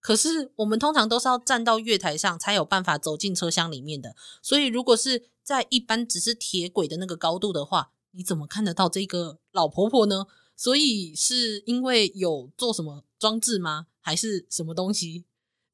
[0.06, 10.26] 可是我们通常都是要站到月台上才有办法走进车厢里面的，所以如果是在一般只是铁轨的那个高度的话，你怎么看得到这个老婆婆呢？
[10.54, 13.88] 所以是因为有做什么装置吗？
[14.00, 15.24] 还是什么东西？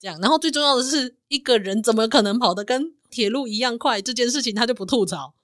[0.01, 4.01] 这样，然后最重要的是，一个人怎么可能跑得跟铁路一样快？
[4.01, 5.35] 这件事情他就不吐槽，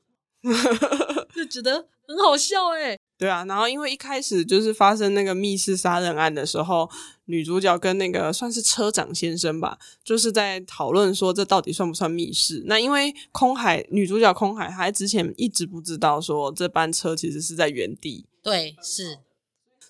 [1.34, 2.98] 就觉得很好笑哎。
[3.18, 6.88] 对啊，然后因为一开始就是发生那个密室杀人案的时候，
[7.24, 12.62] 女主角跟那个算是车长先生吧，就是在讨论说这到底算不算密室。
[12.66, 19.18] 那因为空海女主角空海还之前一直不知道说这班车其实是在原地，对，是，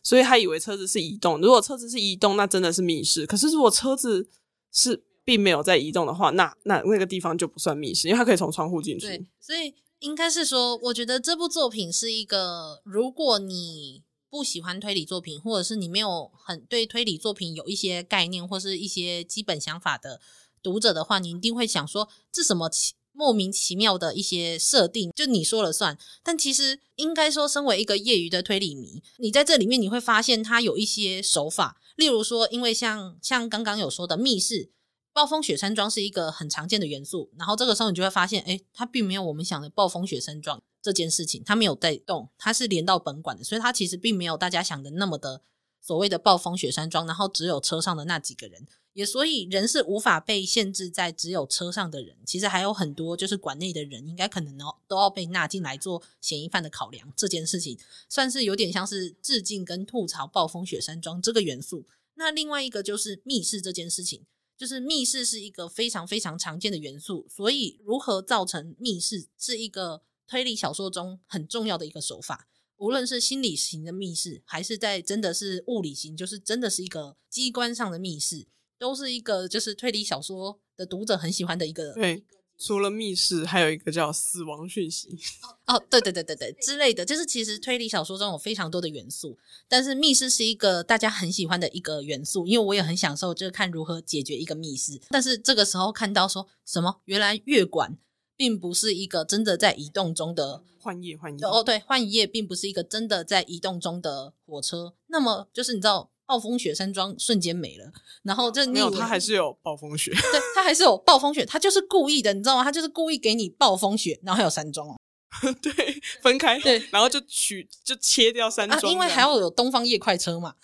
[0.02, 1.38] 所以她以为车子是移动。
[1.38, 3.26] 如果车子是移动，那真的是密室。
[3.26, 4.26] 可是如果车子
[4.72, 9.06] 是并没有在移动的话，那那那个地方就不算密室，因为它可以从窗户进去。
[9.06, 9.74] 对，所以。
[10.00, 20.20] 应该是说，我觉得这部作品是一个，如果你不喜欢推理作品，或者是你没有很对推理作品有一些概念或是一些基本想法的
[20.62, 25.98] 读者的话，你一定会想说，这什么奇莫名其妙的一些设定，就你说了算。
[26.22, 34.70] 但其实应该说，身为一个业余的推理迷，你在这里面你会发现它有一些手法，例如说，因为像像刚刚有说的密室。
[35.12, 45.42] 暴风雪山庄是一个很常见的元素，然后这个时候你就会发现，诶，它并没有我们想的暴风雪山庄这件事情，它没有在动，它是连到本馆的，所以它其实并没有大家想的那么的
[45.80, 57.76] 所谓的暴风雪山庄，然后只有车上的那几个人，也所以人是无法被限制在只有车上的人，其实还有很多就是馆内的人，应该可能哦都要被纳进来做嫌疑犯的考量，这件事情
[58.08, 61.86] 算是有点像是致敬跟吐槽暴风雪山庄这个元素。
[62.14, 64.24] 那另外一个就是密室这件事情。
[64.58, 72.48] 就是密室是一个非常非常常见的元素，所以如何造成密室是一个推理小说中很重要的一个手法。
[72.76, 81.92] 无论是心理型的密室，还是在真的是物理型，就是真的是一个机关上的密室，都是一个就是推理小说的读者很喜欢的一个。
[81.94, 82.24] 对。
[82.58, 85.08] 除了密室，还有一个叫死亡讯息。
[85.66, 95.00] 哦，对对对对对，之类的，就是其实推理小说中有非常多的元素，但是密室是一个大家很喜欢的一个元素，因为我也很享受，就是看如何解决一个密室。
[95.10, 97.96] 但是这个时候看到说什么，原来月馆
[98.36, 104.94] 并不是一个真的在移动中的幻夜幻夜哦，对，幻夜并不是一个真的在移动中的火车。
[105.06, 106.10] 那么就是你知道。
[106.28, 107.90] 暴风雪山庄瞬间没了，
[108.22, 110.10] 然后就没有，它还是有暴风雪。
[110.10, 112.62] 对，他还是有暴风雪，他就是故意的，你知道吗？
[112.62, 114.96] 他就是故意给你暴风雪，然后还有山庄哦。
[115.62, 115.72] 对，
[116.20, 120.54] 分开，对，然后就取就切掉山庄，啊，因为还要有东方夜快车嘛。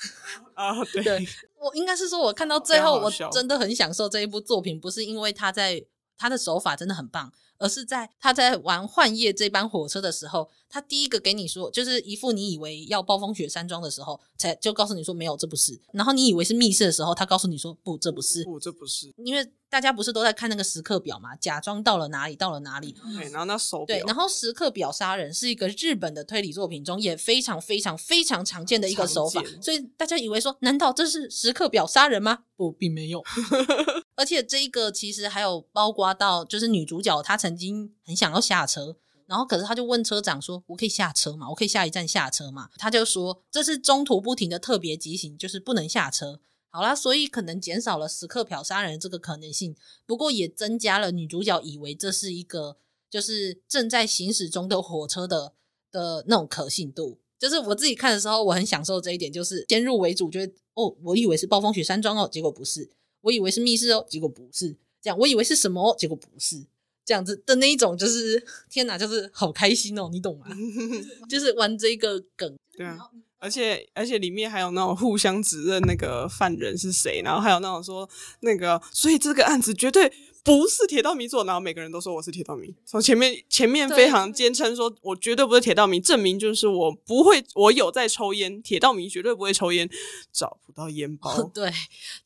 [0.53, 1.27] 啊， 对，对，
[1.59, 5.83] 我应该是说，我看到最后，我真的很享受这一部作品，不是因为他在
[6.19, 15.79] 他的手法真的很棒，而是在他在玩幻夜这班火车的时候，他第一个给你说，就是一副你以为要暴风雪山庄的时候，才就告诉你说没有，这不是。
[15.93, 19.13] 然后你以为是密室的时候，他告诉你说不，这不是，不，这不是。
[19.17, 22.95] 因为大家不是都在看那个时刻表嘛，假装到了哪里，到了哪里。
[23.19, 23.97] 对，然后那手表。
[23.97, 32.41] 对，然后时刻表杀人是一个日本的推理作品中也非常非常非常常见的一个手法，所以大家以为说，难道这是时刻表杀人吗？
[32.57, 33.23] 不，并没有。
[34.17, 41.49] 而且这一个其实还有包括到，就是女主角她曾经很想要下车，然后可是他就问车长说：“我可以下车吗？
[41.51, 52.77] 我可以下一站下车吗？”他就说：“这是中途不停的特别急行，就是不能下车。”好啦，所以可能减少了时刻表杀人这个可能性，不过也增加了女主角以为这是一个
[53.09, 55.53] 就是正在行驶中的火车的
[55.93, 57.19] 的那种可信度。
[57.39, 62.91] 就是我自己看的时候，我很享受这一点，就是先入为主，觉得哦，我以为是暴风雪山庄哦，结果不是。
[63.21, 65.19] 我以为是密室哦，结果不是这样。
[65.19, 66.67] 我以为是什么哦，结果不是
[67.05, 70.47] 这样子的那一种，就是天哪，就是好开心哦，你懂吗？
[71.29, 72.57] 就是玩这个梗。
[72.77, 72.99] 对啊，
[73.39, 78.09] 而且而且里面还有那种互相指认那个犯人是谁，然后还有那种说
[78.41, 80.13] 那个，所以这个案子绝对。
[80.45, 82.75] 不是铁道迷做，然后每个人都说我是铁道迷。
[82.85, 88.63] 从前面前面非常坚称说，我绝对不是铁道迷，证明就是我不会，我有在抽烟。
[88.63, 89.89] 铁道迷绝对不会抽烟，
[90.31, 91.43] 找不到烟包。
[91.55, 91.73] 对，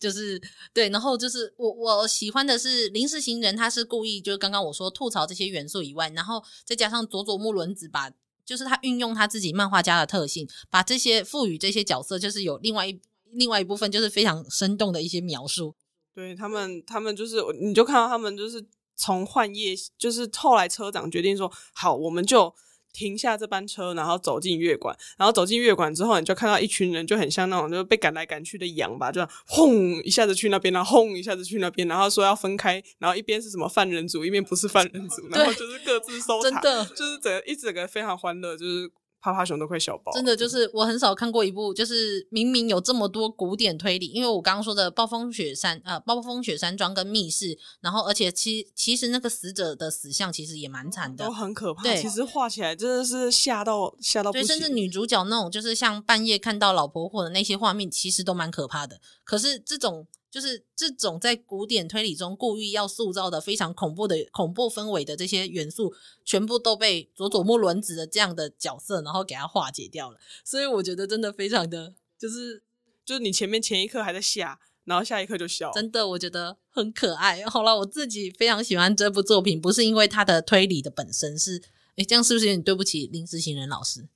[0.01, 0.43] 就是
[0.75, 8.11] 对，然后就是我我喜欢的是临时行人，他是故意就是刚刚我说吐槽这些元素以外，然后再加上佐佐木伦子把，
[8.45, 13.01] 就是他运用他自己漫画家的特性，把这些赋予这些角色，就是有另外一
[13.31, 15.77] 另外一部分就是非常生动的一些描述。
[16.19, 18.61] 对他们，他们就是，你就看到他们就是
[18.97, 22.53] 从换夜，就是后来车长决定说，好，我们就
[22.93, 38.91] 停下这班车，然后走进乐馆，然后走进乐馆之后，你就看到一群人，就很像那种就是被赶来赶去的羊吧，就轰一下子去那边，然后轰一下子去那边，然后说要分开，然后一边是什么犯人组，一边不是犯人组， 然后就是各自搜查，真的就是整个一整个非常欢乐，就是。
[39.21, 51.83] 趴趴熊都快笑爆，真的就是我很少看过一部，就是明明有这么多古典推理，因为我刚刚说的暴风雪山呃暴风雪山庄跟密室，然后而且其其实那个死者的死相其实也蛮惨的，都很可怕。
[51.83, 54.31] 对，其实画起来真的是吓到吓到。
[54.31, 59.01] 对，甚至女主角那种就是像半夜看到老婆婆的那些画面，其实都蛮可怕的。
[59.25, 60.07] 可是这种。
[60.31, 70.19] 就是这种在古典推理中故意要塑造的非常恐怖的恐怖氛围的这些元素，全部都被佐佐木伦子的这样的角色，然后给他化解掉了。
[70.45, 72.63] 所以我觉得真的非常的，就是
[73.05, 77.43] 就是你前面前一刻还在吓，然后下一刻就笑，真的我觉得很可爱。
[77.47, 81.63] 好了，我自己非常喜欢这部作品，不是因为它的推理的本身是，
[81.97, 84.09] 诶，这样是不是有点对不起临时行人老师？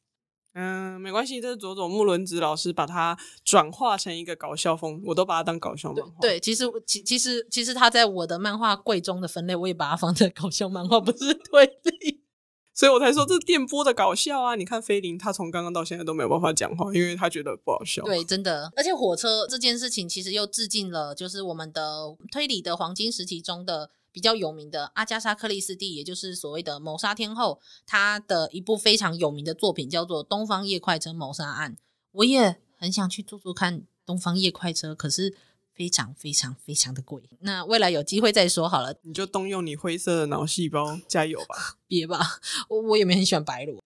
[0.55, 6.12] 嗯，没关系，这是佐佐木伦子老师把它转化成一个搞笑风，我都把它当搞笑漫画。
[6.21, 12.21] 对，其实其其实其实他在我的漫画柜中的分类，我也把它放在搞笑漫画，不是推理，
[12.75, 14.55] 所以我才说这是电波的搞笑啊！
[14.55, 18.03] 你看菲林，他从刚刚到现在都没有办法讲话，因为他觉得不好笑。
[18.03, 23.91] 对，真的，而且火车这件事情其实又致敬了，就是我们的推理的黄金时期中的。
[24.12, 31.72] 比较有名的阿加莎·克里斯蒂，也就是所谓的谋杀天后，她的一部非常有名的作品叫做《东方夜快车谋杀案》。
[32.12, 35.35] 我也很想去做做看《东方夜快车》，可是
[35.75, 37.22] 非常非常非常的贵。
[37.40, 38.94] 那未来有机会再说好了。
[39.03, 41.79] 你就动用你灰色的脑细胞，加油吧！
[41.88, 43.83] 别吧，我我也没很喜欢白罗，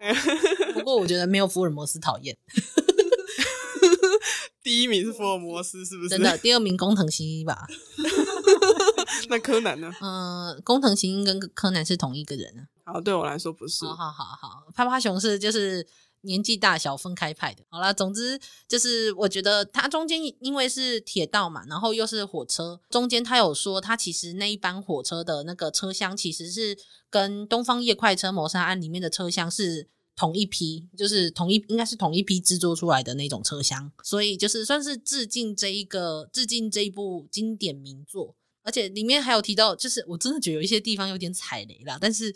[0.74, 2.36] 不过我觉得没有福尔摩斯讨厌。
[4.62, 6.10] 第一名是福尔摩斯，是不是？
[6.10, 7.66] 真的，第二名工藤新一吧。
[9.28, 9.92] 那柯南呢？
[10.00, 12.66] 嗯、呃，工藤新一跟柯南是同一个人啊。
[12.84, 13.84] 好，对我来说不是。
[13.84, 15.86] 好好好好，趴趴熊是就是
[16.22, 17.62] 年纪大小分开派的。
[17.70, 26.76] 好啦，总之就是我觉得它中间因为是铁道嘛，然后又是火车，中间他有说他其实那一班火车的那个车厢其实是
[27.10, 29.88] 跟《东方夜快车谋杀案》里面的车厢是。
[30.14, 38.36] 同一批，就是同一，应该是同一批制作出来的那种车厢，所以就是算是致敬这一个，致敬这一部经典名作。
[38.62, 41.98] 而且里面还有提到，就是我真的觉得有一些地方有点踩雷啦。
[42.00, 42.34] 但是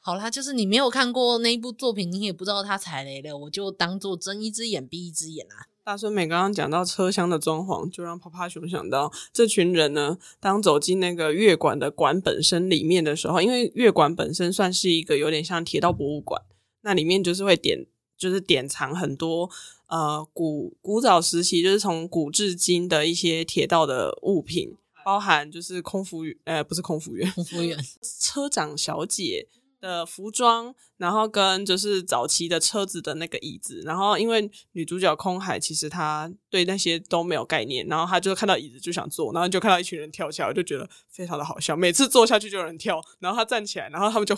[0.00, 5.66] 好啦，就是你没有看过那一部作品，你也不知道他踩雷了，我就当做睁一只眼闭一只眼啦。
[5.82, 16.42] 大孙美刚刚讲到车厢的装潢，就让趴趴熊想到这群人呢，当走进那个月馆的馆本身里面的时候，因为月馆本身算是一个有点像铁道博物馆。
[16.82, 17.86] 那里面就是会典，
[18.16, 19.48] 就是典藏很多
[19.88, 24.76] 呃古古早时期，就是从古至今的一些铁道的物品，
[25.06, 27.78] 包含就是空服员，呃，不是空服员，空服员，
[28.20, 29.46] 车长小姐
[29.80, 41.76] 的服装，然后跟就是早期的车子的那个椅子，然后因为女主角空海其实她对那些都没有概念，然后她就看到椅子就想坐，然后就看到一群人跳起来，我就觉得非常的好笑。
[41.76, 44.36] 每次坐下去就有人跳，然后她站起来，然后他们就，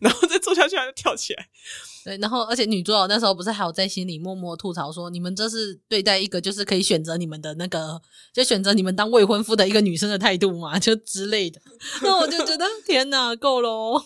[0.00, 1.48] 然后再坐下去她就跳起来。
[2.04, 8.00] 对，然后而且女主角那时候不是还有在心里默默吐槽说：“你们这是对待一个就是可以选择你们的那个，
[8.32, 11.60] 就选择你们当未婚夫的一个女生的态度嘛，就之类的。
[12.02, 14.02] ”那我就觉得天哪，够喽。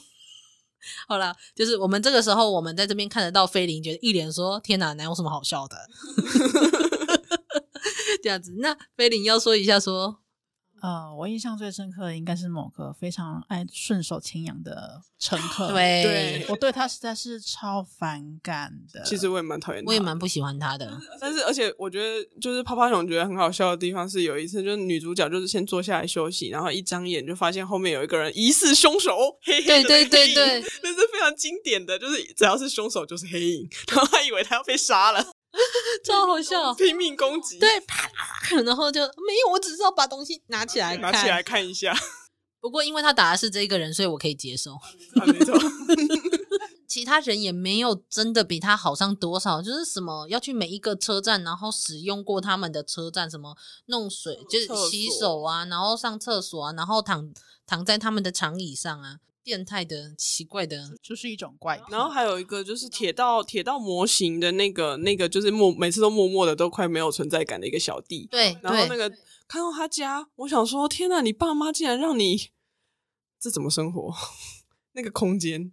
[1.08, 5.76] 好了，就是我们这个时候，我们在这边看得到菲林，觉得一脸说：“天哪，哪有什么好笑的？”
[8.22, 10.18] 这样子，那菲林要说一下说。
[10.82, 15.68] 呃，我印象最深刻的应该是某个非常爱顺手牵羊的乘客。
[15.68, 19.00] 对，对我对他实在是超反感的。
[19.04, 21.00] 其实我也蛮讨厌，我也蛮不喜欢他的。
[21.20, 29.86] 但是，而且我觉得，就是泡泡熊觉得很好笑的地方是，有一次就是女主角就是先坐下来休息，然后一张眼就发现后面有一个人疑似凶手，黑黑的黑影。
[29.86, 35.24] 对对对对，那是非常经典的，就是只要是凶手就是黑影，然后他以为他要被杀了。
[36.02, 38.08] 超好笑，拼命攻击，对，啪，
[38.64, 41.94] 然后就没有，我只是要把东西拿起来看，拿起来看一下。
[42.60, 44.74] 不过因为他打的是这个人，所以我可以接受。
[44.74, 45.52] 啊、没错，
[46.86, 57.32] 其他人也没有真的比他好上多少，就是什么要去每一个车站，然后使用过他们的车站，什么弄水，就是洗手啊，然后上厕所啊，然后躺
[57.66, 59.18] 躺在他们的长椅上啊。
[59.42, 61.80] 变态的、奇怪的，就是一种怪。
[61.90, 68.26] 然后还有一个就是铁道铁道模型的那个那个，就是默每次都默默的都快没有存在感的一个小弟。
[68.30, 69.08] 对，然后那个
[69.48, 72.50] 看到他家，我想说，天哪，你爸妈竟然让你
[73.40, 74.14] 这怎么生活？
[74.94, 75.72] 那个空间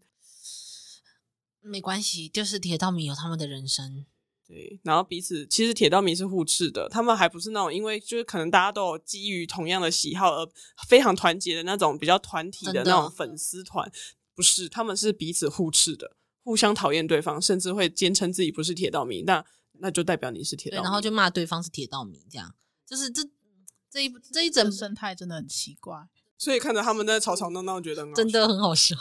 [1.62, 4.06] 没关系，就是铁道迷有他们的人生。
[4.50, 10.50] 对，然后彼此其实铁道迷是互斥的，他们还不是那种因为就是可能大家都有基于同样的喜好而
[10.88, 13.88] 非常团结的那种比较团体的那种粉丝团，
[14.34, 22.56] 不是，他们是彼此互斥的，互相讨厌对方，甚至会坚称自己不是铁道迷，那那就代表你是铁道迷，然后就骂对方是铁道迷，这样
[22.88, 23.22] 就是这
[23.92, 25.96] 这一这一整生态真的很奇怪，
[26.40, 28.96] 所以看着他们在吵吵闹闹，觉得很真的很好笑，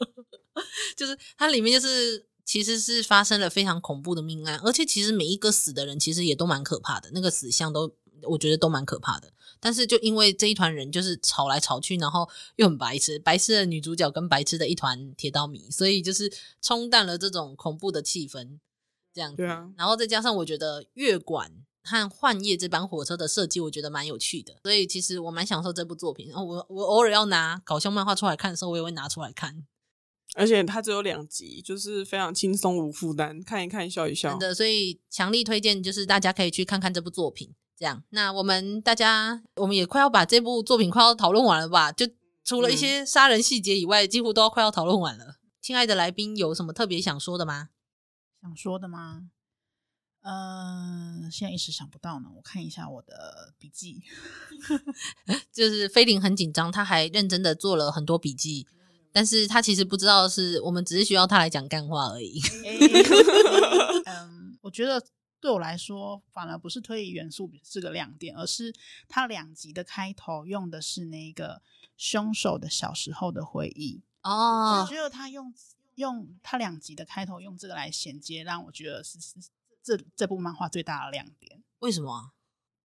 [0.94, 2.28] 就是它里面就是。
[2.48, 9.30] 其实是发生了非常恐怖的命案，而且其实每一个死的人其实也都蛮可怕的，那个死相都我觉得都蛮可怕的。
[9.60, 12.26] 但是就因为这一团人就是吵来吵去，然后
[12.56, 16.32] 又很白痴，白痴的女主角跟白痴的一团铁道迷，所以就是
[16.62, 18.58] 冲淡了这种恐怖的气氛，
[19.12, 19.36] 这样子。
[19.36, 19.68] 对啊。
[19.76, 21.52] 然后再加上我觉得月管
[21.84, 26.28] 和幻夜这班火车的设计，我觉得蛮有趣的，所以其实我蛮享受这部作品。
[26.30, 29.66] 然后我我偶尔要拿搞笑漫画出来看的时候，我也会拿出来看。
[30.38, 34.30] 而且它只有两集，就是非常轻松无负担，看一看笑一笑。
[34.30, 37.52] 真的，所以强力推荐，就是大家可以去看看这部作品。
[37.76, 41.92] 这样，那我们大家，我们也快要把这部作品快要讨论完了吧？
[41.92, 42.08] 就
[42.44, 45.36] 除了一些杀人细节以外，嗯、几乎都要快要讨论完了。
[45.60, 47.68] 亲爱的来宾，有什么特别想说的吗？
[48.40, 49.28] 想说的吗？
[50.22, 52.28] 嗯、呃，现在一时想不到呢。
[52.36, 54.02] 我看一下我的笔记，
[55.52, 58.66] 就是菲林很紧张，他还认真的做了很多笔记。
[59.18, 62.40] 但是他其实不知道，是我们只是需要他来讲干话而已。
[64.06, 65.04] 嗯，我觉得
[65.40, 68.72] 对我来说，反而不是推理元素是个亮点，而是
[69.08, 71.60] 他两集的开头用的是那个
[71.96, 74.00] 凶手的小时候的回忆。
[74.22, 75.52] 哦，我觉得他用
[75.96, 79.34] 用他两集的开头用这个来衔接，让我觉得是是
[79.82, 81.64] 这这部漫画最大的亮点。
[81.80, 82.30] 为什么？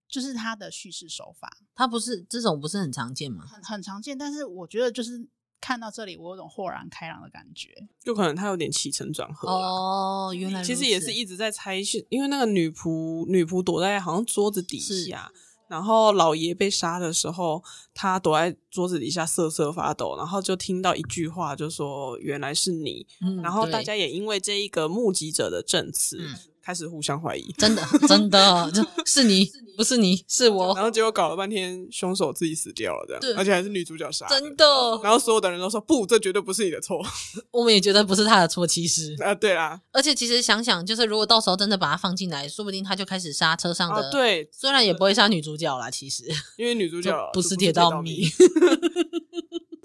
[0.10, 3.46] 就是他的叙事手法，他不是这种不是很常见吗？
[3.46, 5.28] 很很常见，但是我觉得就是。
[5.64, 7.70] 看到这里，我有种豁然开朗的感觉，
[8.04, 10.34] 就可能他有点起承转合哦。
[10.36, 15.32] 原来其实也是一直在猜是，因为那个女仆女仆躲在好像桌子底下，
[15.70, 23.08] 然后老爷被杀的时候，他躲在桌子底下瑟瑟发抖，然后就听到一句话，就说原来是你。
[23.22, 26.18] 嗯，然后大家也因为这一个目击者的证词。
[26.20, 30.74] 嗯开始互相怀疑，真的 真的，就是你，不是你，是我。
[30.74, 34.66] 然后结果搞了半天，凶手自己死掉了，这样，对而且还是女主角杀的，真的。
[35.04, 37.06] 然后所有的人都说不，这绝对不是你的错。
[37.52, 39.78] 我们也觉得不是他的错，其实啊，对啊。
[39.92, 44.02] 而且其实想想，就是如果到时候真的把他放进来，说不定他就开始杀车上的。
[44.02, 46.24] 啊、对，虽然也不会杀女主角啦，其实
[46.58, 48.24] 因为女主角不是铁道迷。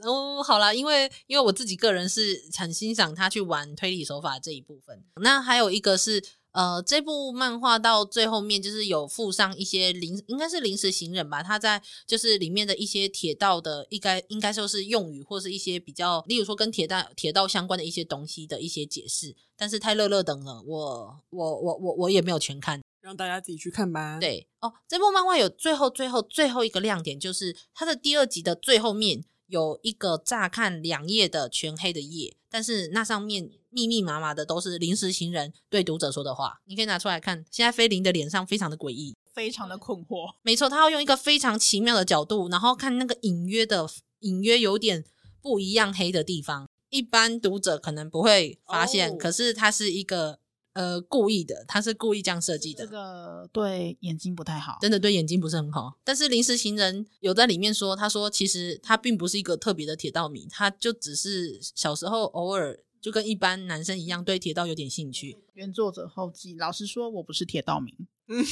[0.05, 5.03] 哦，好啦，因为因为我自己个人是很欣赏他去玩推理手法这一部分。
[5.21, 6.23] 那还有一个是。
[6.59, 11.41] 呃，这部漫画到最后面就是有附上一些临，应该是临时行人吧。
[11.41, 19.37] 他在就是里面的一些铁道的，应该应该说是用语，或是一些比较，例如说跟铁道铁道相关的一些东西的一些解释。
[19.57, 24.19] 但是太乐乐等了，我我我我我也没有全看，让大家自己去看吧。
[24.19, 36.61] 对哦，这部漫画有最后最后最后一个亮点，就是它的第二集的最后面有一个乍看两页的全黑的页，但是那上面密密麻麻的都是临时行人对读者说的话。
[36.67, 40.35] 你可以拿出来看，现在菲林的脸上非常的诡异，非常的困惑。
[40.43, 43.89] 没错，他要用一个非常奇妙的角度，然后看那个隐约的、
[44.21, 45.05] 隐约有点
[45.43, 50.39] 不一样黑的地方，一般读者可能不会发现，哦、可是它是一个。
[50.79, 52.85] 呃，故意的，他是故意这样设计的。
[52.85, 55.99] 这个对眼睛不太好，真的对眼睛不是很好。
[56.05, 65.37] 但是临时行人有在里面说，他说其实他并不是一个特别的铁道迷，他就只是小时候偶尔就跟一般男生一样对铁道有点兴趣。
[65.55, 67.93] 原作者后记，老实说，我不是铁道迷。
[68.29, 68.45] 嗯，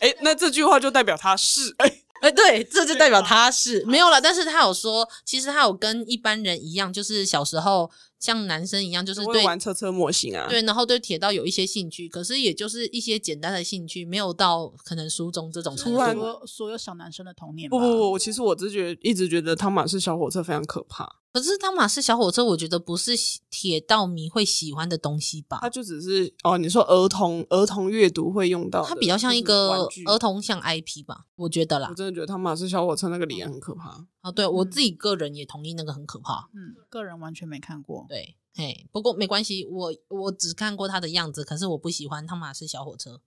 [0.00, 1.99] 哎，那这句话就代表他是哎。
[2.20, 4.20] 哎，对，这就代表他是没有了。
[4.20, 15.98] 但是他有说，其实他有跟一般人一样，就是小时候像男生一样，就是对玩车车模型啊，对，然后对铁道有一些兴趣，可是也就是一些简单的兴趣，没有到可能书中这种程度。
[15.98, 17.70] 所有所有小男生的童年。
[17.70, 21.19] 不不不，其实我只觉得一直觉得汤马士小火车非常可怕。
[21.32, 23.12] 可是汤马士小火车，我觉得不是
[23.50, 25.58] 铁道迷会喜欢的东西吧？
[25.60, 31.26] 它就只是哦，你说儿童儿童阅读会用到，它比较像一个儿童像 IP 吧？
[31.36, 34.04] 我觉得啦，我真的觉得汤马士小火车那个脸很可怕。
[34.22, 36.50] 啊，对我自己个人也同意那个很可怕。
[36.52, 38.06] 嗯，个人完全没看过。
[38.08, 43.20] 对，嘿，不过没关系，我我只看过它的样子，可是我不喜欢汤马士小火车。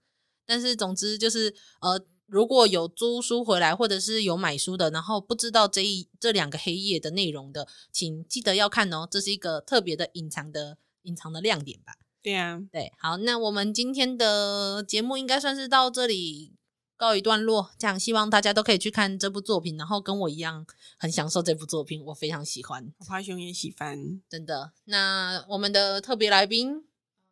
[0.45, 2.05] 但是总之就是呃。
[2.33, 11.93] 如果有租书回来，或者是有买书的，然后不知道这一这两个黑夜的内容的，请记得要看哦，这是一个特别的隐藏的隐藏的亮点吧？
[12.23, 16.55] 对啊，对，好，那我们今天的节目应该算是到这里
[16.97, 17.69] 告一段落。
[17.77, 20.65] 这样，希望大家都可以去看这部作品，然后跟我一样
[20.97, 22.91] 很享受这部作品，我非常喜欢。
[22.97, 24.71] 趴趴熊也喜欢，真的。
[24.85, 26.83] 那我们的特别来宾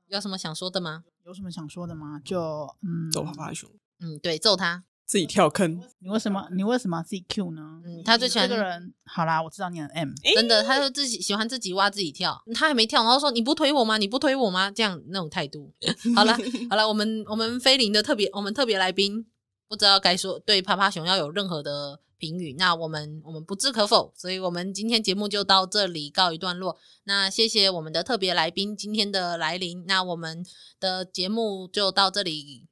[0.09, 1.05] 有什么想说的吗？
[1.25, 2.21] 有什么想说的吗？
[2.23, 2.39] 就
[2.83, 3.67] 嗯，揍趴趴熊。
[4.03, 5.83] 嗯，对，揍他，自己跳坑。
[5.99, 6.47] 你为什么？
[6.55, 7.81] 你为什么要自己 Q 呢？
[7.83, 8.93] 嗯，他最喜欢这个人。
[9.03, 12.41] 好啦，我知道你很 M，真的，他就自己喜欢自己挖自己跳。
[12.55, 13.97] 他还没跳，然后说你不推我吗？
[13.97, 14.71] 你不推我吗？
[14.71, 15.69] 这样那种态度。
[16.15, 16.33] 好了，
[16.69, 19.27] 好了，我们我们菲林的特别，我们特别来宾
[19.67, 24.13] 不知道该说对趴趴熊要有任何的评语，那我们我们不置可否。
[24.15, 26.77] 所以我们今天节目就到这里告一段落。
[27.03, 29.83] 那谢谢我们的特别来宾今天的来临。
[29.85, 30.45] 那我们
[30.79, 32.65] 的节目就到这里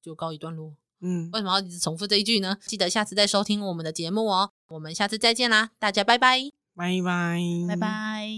[0.00, 0.74] 就告一段落。
[1.00, 2.56] 嗯，为什么要一直重复这一句呢？
[2.66, 4.50] 记得下次再收听我们的节目哦。
[4.68, 6.38] 我们下次再见啦，大家拜拜，
[6.74, 8.28] 拜拜，拜拜。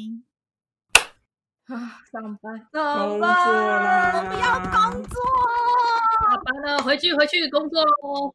[1.74, 5.16] 啊，上班，上班，我们要工作，
[6.22, 8.34] 下班了，回去，回去工作喽。